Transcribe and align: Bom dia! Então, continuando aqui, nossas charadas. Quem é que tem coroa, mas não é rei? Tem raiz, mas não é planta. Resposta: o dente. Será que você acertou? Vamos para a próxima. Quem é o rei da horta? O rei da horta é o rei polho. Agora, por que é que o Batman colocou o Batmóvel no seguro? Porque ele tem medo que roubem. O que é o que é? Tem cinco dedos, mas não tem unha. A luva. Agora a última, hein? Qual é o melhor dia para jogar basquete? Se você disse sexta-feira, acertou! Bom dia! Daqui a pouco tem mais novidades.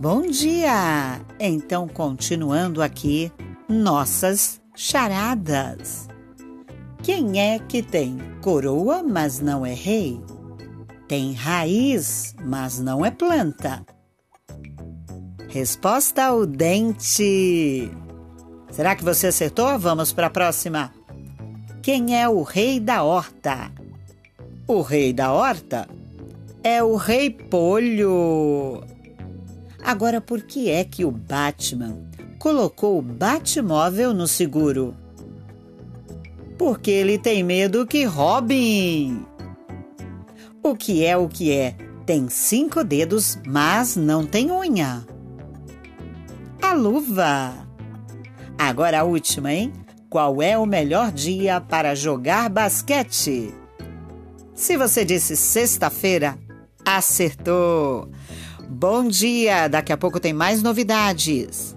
Bom 0.00 0.22
dia! 0.22 1.20
Então, 1.38 1.86
continuando 1.86 2.80
aqui, 2.80 3.30
nossas 3.68 4.58
charadas. 4.74 6.08
Quem 7.02 7.38
é 7.38 7.58
que 7.58 7.82
tem 7.82 8.16
coroa, 8.40 9.02
mas 9.02 9.40
não 9.40 9.66
é 9.66 9.74
rei? 9.74 10.18
Tem 11.06 11.34
raiz, 11.34 12.34
mas 12.42 12.80
não 12.80 13.04
é 13.04 13.10
planta. 13.10 13.84
Resposta: 15.50 16.32
o 16.32 16.46
dente. 16.46 17.90
Será 18.70 18.96
que 18.96 19.04
você 19.04 19.26
acertou? 19.26 19.78
Vamos 19.78 20.14
para 20.14 20.28
a 20.28 20.30
próxima. 20.30 20.94
Quem 21.82 22.18
é 22.18 22.26
o 22.26 22.42
rei 22.42 22.80
da 22.80 23.02
horta? 23.02 23.70
O 24.66 24.80
rei 24.80 25.12
da 25.12 25.30
horta 25.30 25.86
é 26.64 26.82
o 26.82 26.96
rei 26.96 27.28
polho. 27.28 28.82
Agora, 29.82 30.20
por 30.20 30.42
que 30.42 30.70
é 30.70 30.84
que 30.84 31.04
o 31.04 31.10
Batman 31.10 31.98
colocou 32.38 32.98
o 32.98 33.02
Batmóvel 33.02 34.12
no 34.12 34.26
seguro? 34.26 34.94
Porque 36.58 36.90
ele 36.90 37.18
tem 37.18 37.42
medo 37.42 37.86
que 37.86 38.04
roubem. 38.04 39.26
O 40.62 40.76
que 40.76 41.04
é 41.04 41.16
o 41.16 41.28
que 41.28 41.50
é? 41.52 41.74
Tem 42.04 42.28
cinco 42.28 42.84
dedos, 42.84 43.38
mas 43.46 43.96
não 43.96 44.26
tem 44.26 44.50
unha. 44.50 45.06
A 46.60 46.74
luva. 46.74 47.54
Agora 48.58 49.00
a 49.00 49.04
última, 49.04 49.52
hein? 49.52 49.72
Qual 50.10 50.42
é 50.42 50.58
o 50.58 50.66
melhor 50.66 51.10
dia 51.12 51.60
para 51.60 51.94
jogar 51.94 52.50
basquete? 52.50 53.54
Se 54.54 54.76
você 54.76 55.04
disse 55.04 55.36
sexta-feira, 55.36 56.38
acertou! 56.84 58.10
Bom 58.72 59.08
dia! 59.08 59.66
Daqui 59.66 59.92
a 59.92 59.96
pouco 59.96 60.20
tem 60.20 60.32
mais 60.32 60.62
novidades. 60.62 61.76